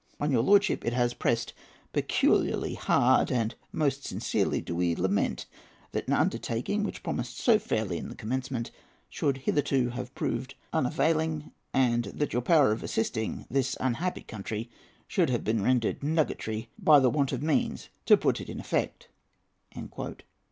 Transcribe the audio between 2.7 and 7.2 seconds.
hard; and most sincerely do we lament that an undertaking, which